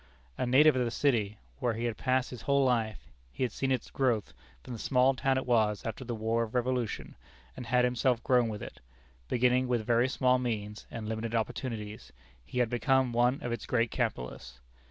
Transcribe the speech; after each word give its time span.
A 0.35 0.47
native 0.47 0.75
of 0.75 0.83
the 0.83 0.89
city, 0.89 1.37
where 1.59 1.75
he 1.75 1.83
had 1.85 1.95
passed 1.95 2.31
his 2.31 2.41
whole 2.41 2.65
life, 2.65 3.11
he 3.31 3.43
had 3.43 3.51
seen 3.51 3.71
its 3.71 3.91
growth, 3.91 4.33
from 4.63 4.73
the 4.73 4.79
small 4.79 5.13
town 5.13 5.37
it 5.37 5.45
was 5.45 5.85
after 5.85 6.03
the 6.03 6.15
War 6.15 6.41
of 6.41 6.51
the 6.53 6.55
Revolution, 6.55 7.15
and 7.55 7.67
had 7.67 7.85
himself 7.85 8.23
grown 8.23 8.49
with 8.49 8.63
it. 8.63 8.79
Beginning 9.27 9.67
with 9.67 9.85
very 9.85 10.09
small 10.09 10.39
means 10.39 10.87
and 10.89 11.07
limited 11.07 11.35
opportunities, 11.35 12.11
he 12.43 12.57
had 12.57 12.69
become 12.71 13.13
one 13.13 13.41
of 13.43 13.51
its 13.51 13.67
great 13.67 13.91
capitalists. 13.91 14.59